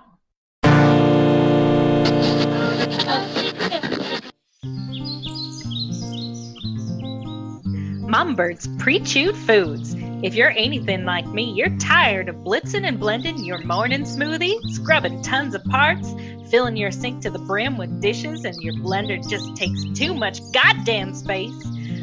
[8.07, 9.95] Mombird's pre-chewed foods.
[10.23, 15.23] If you're anything like me, you're tired of blitzing and blending your morning smoothie, scrubbing
[15.23, 16.15] tons of parts,
[16.51, 20.41] filling your sink to the brim with dishes, and your blender just takes too much
[20.53, 21.55] goddamn space.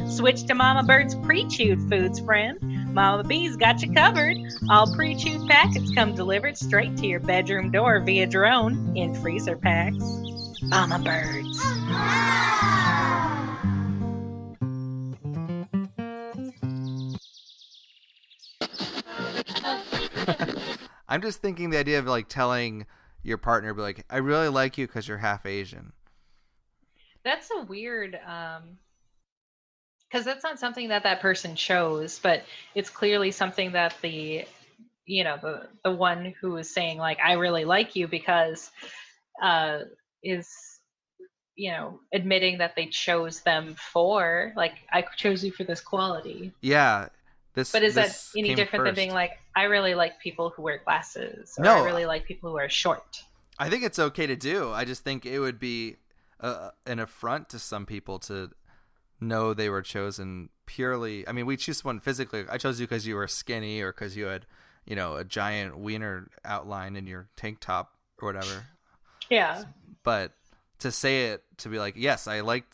[0.08, 2.58] Switch to Mama Bird's pre-chewed foods, friend.
[2.92, 4.36] Mama B's got you covered.
[4.68, 9.96] All pre-chewed packets come delivered straight to your bedroom door via drone in freezer packs.
[10.62, 11.60] Mama Birds.
[21.08, 22.86] I'm just thinking the idea of like telling
[23.22, 25.92] your partner, be like, I really like you because you're half Asian.
[27.22, 28.78] That's a weird um
[30.10, 32.42] because that's not something that that person chose, but
[32.74, 34.44] it's clearly something that the
[35.06, 38.70] you know the the one who is saying like I really like you because
[39.42, 39.80] uh
[40.22, 40.48] is
[41.56, 46.52] you know admitting that they chose them for like I chose you for this quality.
[46.60, 47.08] Yeah.
[47.52, 47.72] This.
[47.72, 51.54] But is that any different than being like I really like people who wear glasses
[51.58, 51.82] or No.
[51.82, 53.24] I really like people who are short?
[53.58, 54.70] I think it's okay to do.
[54.70, 55.96] I just think it would be
[56.40, 58.50] uh, an affront to some people to
[59.20, 61.26] know they were chosen purely.
[61.26, 62.44] I mean, we choose someone physically.
[62.48, 64.46] I chose you because you were skinny or because you had,
[64.86, 68.66] you know, a giant wiener outline in your tank top or whatever.
[69.28, 69.64] Yeah.
[70.02, 70.32] But
[70.80, 72.72] to say it to be like, yes, I liked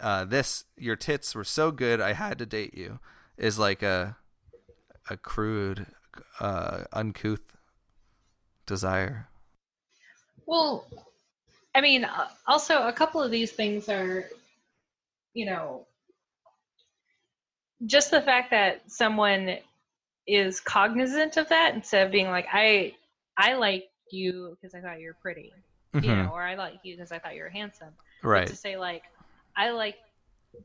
[0.00, 0.64] uh, this.
[0.76, 2.98] Your tits were so good, I had to date you.
[3.36, 4.16] Is like a
[5.10, 5.86] a crude,
[6.40, 7.56] uh, uncouth
[8.66, 9.28] desire.
[10.46, 10.86] Well,
[11.74, 14.24] I mean, uh, also a couple of these things are,
[15.36, 15.86] you know,
[17.84, 19.58] just the fact that someone
[20.26, 22.94] is cognizant of that instead of being like, I,
[23.36, 25.52] I like you because I thought you were pretty,
[26.00, 26.24] you Mhm.
[26.24, 27.92] know, or I like you because I thought you were handsome.
[28.22, 28.46] But Right.
[28.46, 29.02] to say like,
[29.58, 29.96] I like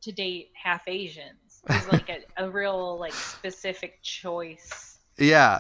[0.04, 5.60] to date half Asians is like a, a real like specific choice Yeah.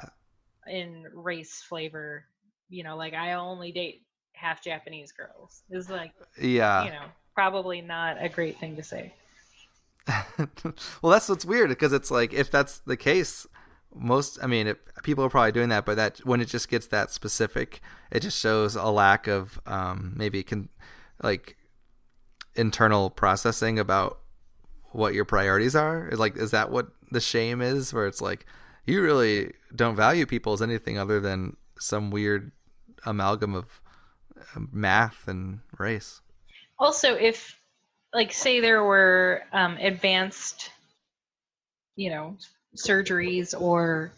[0.67, 2.24] in race flavor.
[2.69, 5.63] You know, like I only date half Japanese girls.
[5.69, 6.86] Is like Yeah.
[6.86, 9.13] you know probably not a great thing to say.
[11.02, 13.46] well, that's what's weird because it's like if that's the case,
[13.96, 16.88] most I mean, it, people are probably doing that, but that when it just gets
[16.88, 20.70] that specific, it just shows a lack of um, maybe can
[21.22, 21.58] like
[22.56, 24.20] internal processing about
[24.91, 26.10] what your priorities are.
[26.13, 27.94] Like is that what the shame is?
[27.94, 28.46] Where it's like
[28.86, 32.52] you really don't value people as anything other than some weird
[33.06, 33.82] amalgam of
[34.56, 36.22] uh, math and race.
[36.82, 37.56] Also, if
[38.12, 40.72] like say there were um, advanced,
[41.96, 42.38] you know,
[42.76, 44.12] surgeries or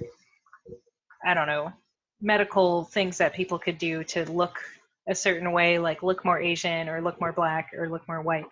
[1.26, 1.74] I don't know,
[2.22, 4.60] medical things that people could do to look
[5.08, 8.46] a certain way, like look more Asian or look more black or look more white.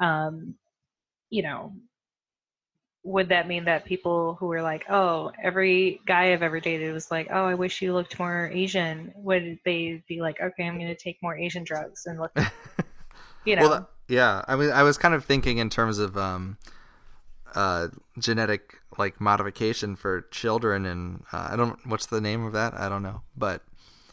[0.00, 0.56] Um,
[1.30, 1.72] you know,
[3.04, 7.10] would that mean that people who were like, oh, every guy I've ever dated was
[7.10, 9.12] like, oh, I wish you looked more Asian?
[9.16, 12.36] Would they be like, okay, I'm going to take more Asian drugs and look,
[13.44, 13.62] you know?
[13.62, 14.42] Well, that- yeah.
[14.46, 16.58] I mean, I was kind of thinking in terms of um,
[17.54, 21.78] uh, genetic like modification for children, and uh, I don't.
[21.86, 22.74] What's the name of that?
[22.74, 23.62] I don't know, but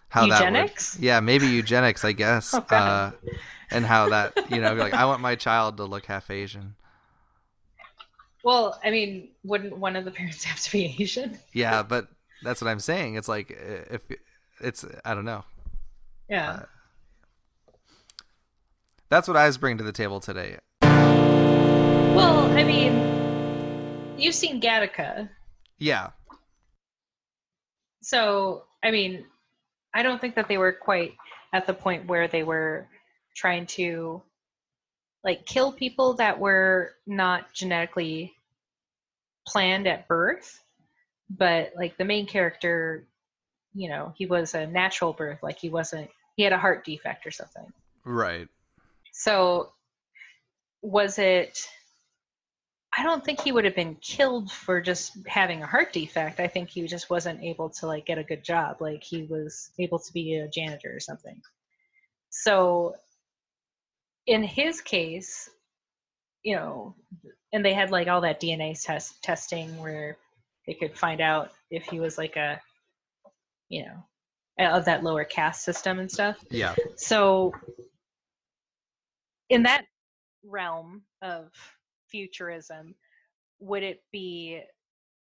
[0.10, 0.94] how Eugenics?
[0.94, 2.54] that would, yeah, maybe eugenics, I guess.
[2.70, 3.12] Uh,
[3.72, 6.76] and how that you know, like I want my child to look half Asian.
[8.44, 11.38] well, I mean, wouldn't one of the parents have to be Asian?
[11.54, 12.08] Yeah, but
[12.44, 13.15] that's what I'm saying.
[13.15, 14.02] It's like if
[14.62, 15.44] it's I don't know.
[16.30, 16.52] Yeah.
[16.52, 16.60] Uh,
[19.10, 20.60] That's what I was bringing to the table today.
[20.82, 25.30] well, I mean, you've seen Gattaca.
[25.80, 26.10] Yeah,
[28.02, 29.26] So, I mean,
[29.93, 31.13] I don't think that they were quite
[31.54, 32.88] at the point where they were
[33.36, 34.22] trying to
[35.24, 38.34] like kill people that were not genetically
[39.48, 40.60] planned at birth,
[41.30, 43.08] but like the main character,
[43.74, 47.26] you know, he was a natural birth, like he wasn't he had a heart defect
[47.26, 47.72] or something.
[48.06, 48.48] right.
[49.13, 49.72] So
[50.82, 51.67] was it
[52.98, 56.39] I don't think he would have been killed for just having a heart defect.
[56.39, 58.78] I think he just wasn't able to like get a good job.
[58.82, 61.39] Like he was able to be a janitor or something.
[62.32, 62.95] So
[64.26, 65.50] in his case,
[66.43, 66.95] you know,
[67.54, 70.17] and they had like all that DNA test testing where
[70.65, 72.60] they could find out if he was like a
[73.69, 76.38] you know, of that lower caste system and stuff.
[76.50, 76.76] Yeah.
[76.95, 77.54] So,
[79.50, 79.86] in that
[80.44, 81.50] realm of
[82.08, 82.96] futurism,
[83.60, 84.62] would it be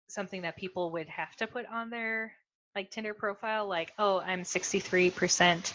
[0.08, 2.34] something that people would have to put on their
[2.76, 3.68] like Tinder profile?
[3.68, 5.74] Like, oh, I'm 63%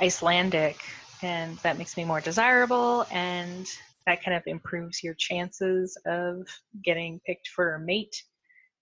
[0.00, 0.80] Icelandic,
[1.22, 3.66] and that makes me more desirable, and
[4.06, 6.46] that kind of improves your chances of
[6.84, 8.22] getting picked for a mate,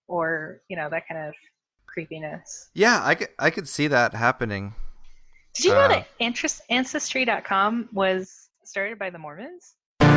[0.09, 1.35] or you know that kind of
[1.87, 2.71] creepiness.
[2.75, 4.75] Yeah, I could I could see that happening.
[5.55, 8.42] Did you know Uh, that Ancest- Ancestry.com was
[8.73, 9.75] started by the Mormons?
[10.01, 10.09] So,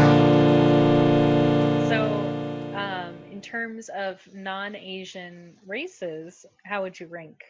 [2.73, 7.43] um, in terms of non Asian races, how would you rank?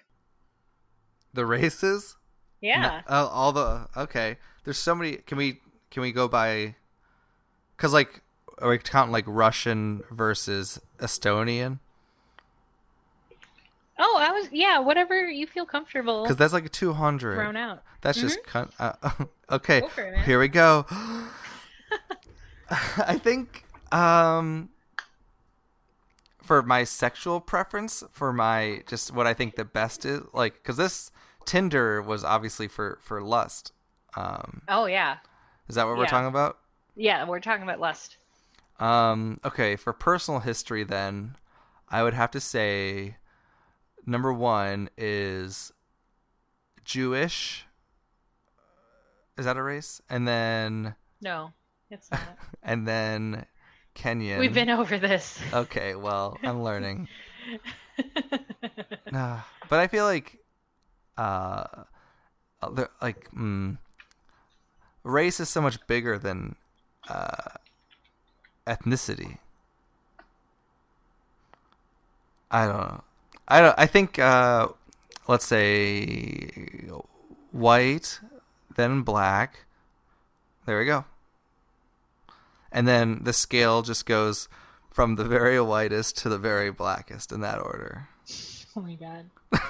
[1.31, 2.17] The races?
[2.59, 2.81] Yeah.
[2.81, 4.37] No- oh, all the okay.
[4.63, 5.17] There's so many.
[5.17, 5.59] Can we
[5.91, 6.73] can we go by?
[7.77, 8.23] Because like
[8.57, 11.77] are we counting like Russian versus Estonian?
[14.55, 17.35] Yeah, whatever you feel comfortable Because that's like a two hundred.
[17.35, 17.83] thrown out.
[17.99, 18.93] That's just con- uh,
[19.51, 19.79] okay.
[19.97, 20.19] It.
[20.19, 20.85] Here we go.
[22.69, 24.69] I think um
[26.41, 30.77] for my sexual preference, for my just what I think the best is like cuz
[30.77, 31.11] this
[31.45, 33.73] Tinder was obviously for for lust.
[34.15, 35.17] Um Oh, yeah.
[35.67, 36.59] is that what we're talking about?
[36.95, 38.15] Yeah, we're talking about lust.
[38.79, 41.35] Um okay, for personal history then,
[41.89, 43.17] I would have to say
[44.05, 45.71] number 1 is
[46.83, 47.65] Jewish.
[49.37, 50.01] Is that a race?
[50.09, 51.51] And then No,
[51.89, 52.21] it's not.
[52.63, 53.45] and then
[53.95, 54.39] Kenyan.
[54.39, 55.39] We've been over this.
[55.53, 57.07] Okay, well, I'm learning.
[59.11, 59.39] Nah,
[59.69, 60.39] but I feel like,
[61.17, 61.63] uh,
[62.61, 63.77] the- like, mm,
[65.03, 66.57] race is so much bigger than
[67.07, 67.51] uh,
[68.67, 69.37] ethnicity.
[72.51, 73.03] I don't know.
[73.47, 73.75] I don't.
[73.77, 74.69] I think, uh,
[75.27, 76.89] let's say,
[77.51, 78.19] white,
[78.75, 79.65] then black.
[80.65, 81.05] There we go.
[82.71, 84.49] And then the scale just goes
[84.91, 88.09] from the very whitest to the very blackest in that order.
[88.75, 89.29] oh my god.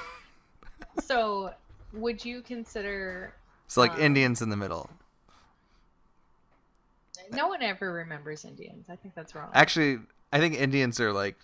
[1.03, 1.51] so,
[1.93, 3.33] would you consider
[3.67, 4.89] So like Um, Indians in the middle.
[7.31, 8.85] No one ever remembers Indians.
[8.89, 9.49] I think that's wrong.
[9.53, 9.99] Actually,
[10.31, 11.35] I think Indians are like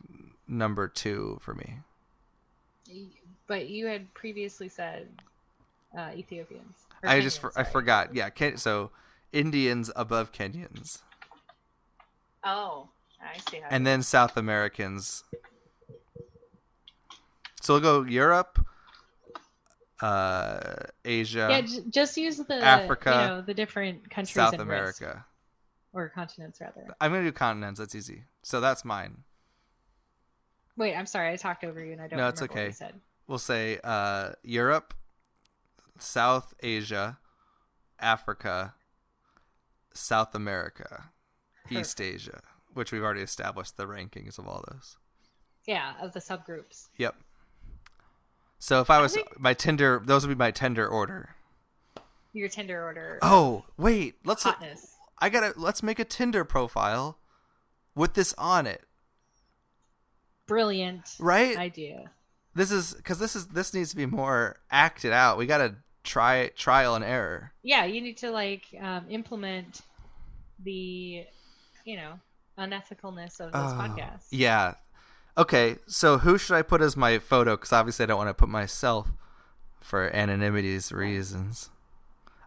[0.47, 1.80] number two for me.
[3.48, 5.08] But you had previously said
[5.98, 6.76] uh, Ethiopians.
[7.04, 8.16] I just Kenyans, for, I forgot.
[8.16, 8.92] Yeah, Ken- so
[9.34, 11.00] Indians above Kenyans,
[12.44, 12.89] Oh,
[13.22, 13.68] I see how.
[13.70, 15.24] and then South Americans.
[17.62, 18.64] So we'll go Europe,
[20.02, 20.60] uh,
[21.06, 24.58] Asia, yeah, j- just use the Africa, you know, the different countries South.
[24.60, 25.26] America.
[25.94, 26.88] or continents rather.
[27.00, 27.80] I'm gonna do continents.
[27.80, 28.24] That's easy.
[28.44, 29.24] So that's mine.
[30.78, 32.17] Wait, I'm sorry, I talked over you and I don't.
[32.17, 32.67] No, it's what okay.
[32.67, 32.93] you said.
[33.28, 34.93] we'll say uh, Europe,
[35.99, 37.17] South Asia,
[37.99, 38.74] Africa,
[39.93, 41.11] South America,
[41.69, 42.41] East Asia,
[42.74, 44.97] which we've already established the rankings of all those.
[45.67, 46.88] Yeah, of the subgroups.
[46.97, 47.15] Yep.
[48.59, 51.36] So if I was think- my Tinder, those would be my Tinder order.
[52.34, 53.19] Your Tinder order.
[53.22, 54.43] Oh wait, let's.
[54.43, 54.95] hotness.
[55.19, 55.53] I gotta.
[55.57, 57.17] Let's make a Tinder profile
[57.93, 58.86] with this on it,
[60.52, 61.58] Brilliant right?
[61.58, 62.12] idea.
[62.54, 65.38] This is because this is this needs to be more acted out.
[65.38, 67.54] We gotta try trial and error.
[67.64, 69.82] Yeah, you need to like um, implement
[70.64, 71.26] the,
[71.86, 72.20] you know,
[72.58, 74.26] unethicalness of this Oh, podcast.
[74.32, 74.76] Yeah.
[75.38, 77.56] Okay, so who should I put as my photo?
[77.56, 79.08] Because obviously I don't want to put myself
[79.80, 81.70] for anonymity's reasons.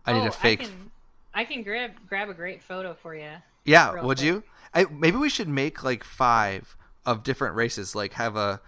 [0.05, 0.61] I need Oh, a fake.
[0.61, 0.91] I can,
[1.33, 3.31] I can grab grab a great photo for you.
[3.65, 4.27] yeah, would quick.
[4.27, 4.43] you?
[4.75, 6.77] I maybe we should make like five
[7.07, 7.95] of different races.
[7.95, 8.61] Like have a,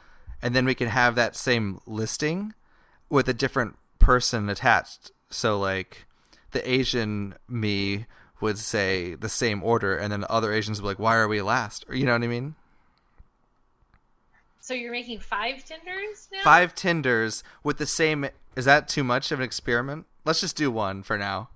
[0.43, 2.55] and then we can have that same listing
[3.09, 5.11] with a different person attached.
[5.30, 6.07] So like
[6.53, 8.07] the Asian me
[8.41, 11.28] would say the same order, and then the other Asians would be like, "Why are
[11.28, 12.55] we last?" Or you know what I mean?
[14.61, 16.41] So you're making five Tinders now?
[16.43, 18.28] five Tinders with the same.
[18.57, 20.07] Is that too much of an experiment?
[20.24, 21.51] Let's just do one for now.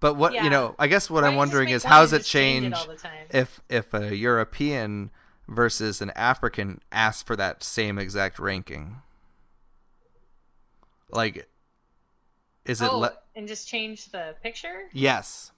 [0.00, 0.44] But what Yeah.
[0.44, 2.12] you know, I guess what Why I'm don't you just wondering is one how does
[2.12, 3.26] it change it change all the time?
[3.30, 5.10] if if a European
[5.48, 9.02] versus an African asks for that same exact ranking?
[11.10, 11.48] Like,
[12.64, 12.90] is it?
[12.92, 14.88] oh, le- and just change the picture?
[14.92, 15.52] yes,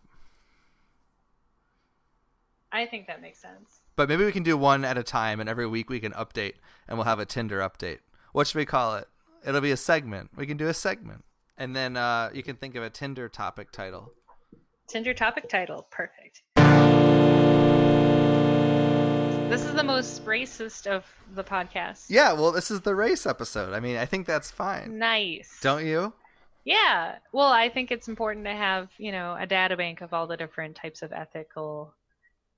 [2.72, 3.80] I think that makes sense.
[3.96, 6.54] but maybe we can do one at a time, and every week we can update,
[6.86, 7.98] and we'll have a Tinder update.
[8.32, 9.08] What should we call it?
[9.44, 10.30] It'll be a segment.
[10.36, 11.24] We can do a segment,
[11.58, 14.12] and then uh, you can think of a Tinder topic title.
[14.86, 15.88] Tinder topic title.
[15.90, 16.42] Perfect.
[19.50, 22.04] This is the most racist of the podcast.
[22.08, 23.72] Yeah, well, this is the race episode.
[23.72, 24.96] I mean, I think that's fine.
[24.96, 25.58] Nice.
[25.60, 26.12] Don't you?
[26.64, 27.16] Yeah.
[27.32, 30.36] Well, I think it's important to have, you know, a data bank of all the
[30.36, 31.92] different types of ethical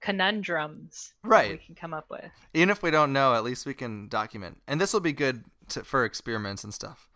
[0.02, 2.30] conundrums that we can come up with.
[2.52, 4.60] Even if we don't know, at least we can document.
[4.68, 7.08] And this will be good to, for experiments and stuff.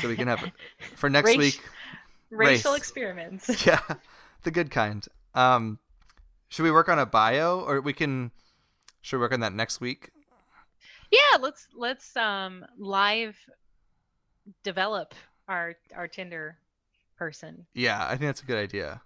[0.00, 0.52] So we can have it
[0.96, 1.62] for next week.
[2.30, 2.80] Racial Race.
[2.80, 3.66] experiments.
[3.66, 3.82] Yeah,
[4.42, 5.06] the good kind.
[5.32, 5.78] Um,
[6.52, 8.30] should we work on a bio, or we can?
[9.00, 10.10] Should we work on that next week?
[11.10, 13.36] yeah, let's let's um live
[14.62, 15.14] develop
[15.48, 16.58] our our Tinder
[17.16, 17.64] person.
[17.72, 19.00] Yeah, I think that's a good idea.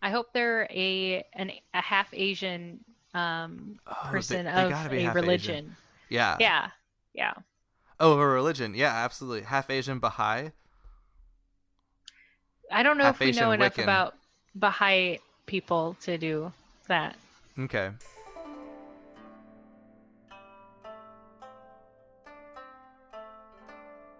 [0.00, 2.78] I hope they're a an a half Asian
[3.14, 5.54] um Oh, person they of be a religion.
[5.56, 5.76] Asian.
[6.08, 6.36] Yeah.
[6.38, 6.68] Yeah.
[7.14, 7.32] Yeah.
[7.98, 8.74] Oh, a religion.
[8.76, 9.42] Yeah, absolutely.
[9.42, 10.52] Half Asian Baha'i.
[12.70, 13.82] I don't know Half if we Asian know enough Wiccan.
[13.82, 14.14] about
[14.54, 16.52] Baha'i people to do
[16.92, 17.16] that.
[17.58, 17.90] Okay.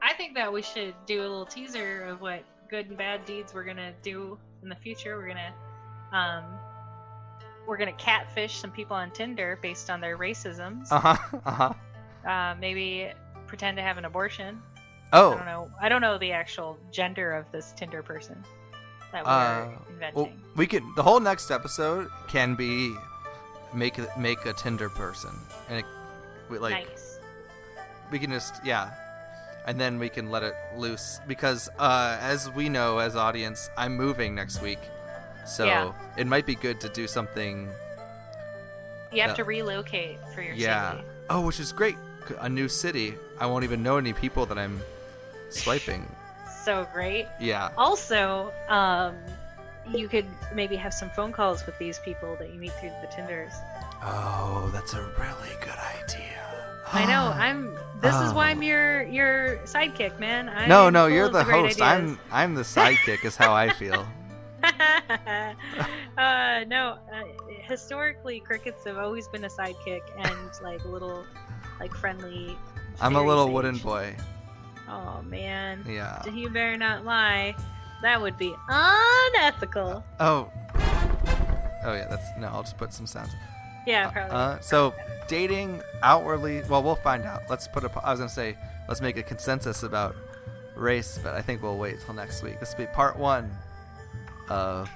[0.00, 3.52] I think that we should do a little teaser of what good and bad deeds
[3.54, 5.16] we're gonna do in the future.
[5.16, 5.54] We're gonna
[6.12, 6.44] um
[7.66, 10.88] we're gonna catfish some people on Tinder based on their racisms.
[10.90, 11.38] Uh huh.
[11.44, 12.28] Uh huh.
[12.28, 13.10] Uh, maybe
[13.46, 14.60] pretend to have an abortion.
[15.12, 15.32] Oh.
[15.32, 15.70] I don't know.
[15.80, 18.42] I don't know the actual gender of this Tinder person
[19.12, 20.14] that we're Uh, inventing.
[20.14, 20.82] Well, we can.
[20.96, 22.94] The whole next episode can be
[23.74, 25.30] make a- make a Tinder person,
[25.68, 25.84] and it,
[26.50, 27.18] we, like nice.
[28.10, 28.90] we can just yeah,
[29.66, 33.96] and then we can let it loose because uh, as we know as audience, I'm
[33.96, 34.80] moving next week,
[35.46, 35.92] so Yeah.
[36.16, 37.68] it might be good to do something.
[39.12, 39.36] You have no.
[39.36, 40.92] to relocate for your Yeah.
[40.92, 41.06] safety.
[41.30, 41.96] Oh, which is great.
[42.40, 43.14] A new city.
[43.38, 44.80] I won't even know any people that I'm
[45.50, 46.06] swiping.
[46.64, 47.26] So great.
[47.40, 47.70] Yeah.
[47.76, 49.16] Also, um,
[49.90, 53.08] you could maybe have some phone calls with these people that you meet through the
[53.08, 53.52] Tinders.
[54.02, 56.38] Oh, that's a really good idea.
[56.92, 57.32] I know.
[57.34, 57.74] I'm.
[58.00, 58.50] This is why Oh.
[58.50, 60.48] I'm your your sidekick, man.
[60.48, 61.80] I'm No, no, you're the host.
[61.80, 61.80] ideas.
[61.80, 63.24] I'm I'm the sidekick.
[63.24, 64.06] is how I feel.
[66.18, 66.98] uh, no.
[67.12, 67.22] Uh,
[67.62, 71.24] historically, crickets have always been a sidekick and like a little,
[71.80, 72.56] like friendly.
[73.00, 73.54] I'm a little sage.
[73.54, 74.16] wooden boy.
[74.92, 75.84] Oh man.
[75.88, 76.22] Yeah.
[76.30, 77.54] You better not lie.
[78.02, 80.04] That would be unethical.
[80.20, 80.50] Oh.
[81.84, 82.06] Oh yeah.
[82.08, 82.48] That's no.
[82.48, 83.30] I'll just put some sounds.
[83.86, 84.36] Yeah, probably.
[84.36, 84.94] Uh, so
[85.28, 86.62] dating outwardly.
[86.68, 87.42] Well, we'll find out.
[87.48, 87.90] Let's put a.
[88.04, 88.56] I was gonna say
[88.88, 90.14] let's make a consensus about
[90.76, 92.60] race, but I think we'll wait till next week.
[92.60, 93.50] This will be part one
[94.48, 94.88] of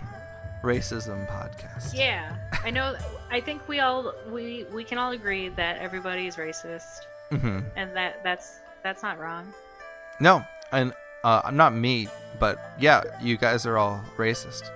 [0.63, 1.95] racism podcast.
[1.95, 2.97] Yeah, I know.
[3.31, 7.95] I think we all we we can all agree that everybody is racist, hmm and
[7.97, 9.53] that that's that's not wrong.
[10.21, 10.93] No, and
[11.25, 12.09] uh, I'm not me,
[12.39, 14.71] but yeah, you guys are all racist.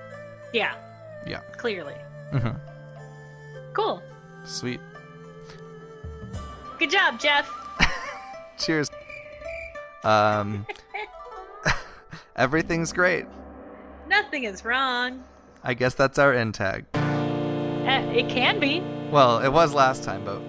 [0.53, 0.75] Yeah.
[1.27, 1.41] Yeah.
[1.57, 1.95] Clearly.
[2.33, 2.49] hmm
[3.73, 4.03] Cool.
[4.45, 4.81] Sweet.
[6.79, 7.49] Good job, Jeff.
[8.59, 8.91] Cheers.
[10.03, 10.67] Um,
[12.37, 13.27] everything's great.
[14.09, 15.23] Nothing is wrong.
[15.63, 16.87] I guess that's our end tag.
[16.95, 18.81] Uh, it can be,
[19.11, 20.41] Well, it was last time, but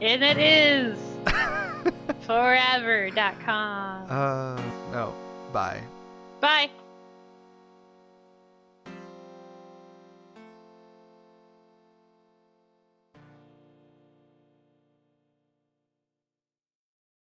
[0.00, 0.98] and it is.
[2.26, 4.10] Forever.com.
[4.10, 4.56] uh,
[4.92, 5.14] no.
[5.52, 5.80] Bye.
[6.40, 6.70] Bye.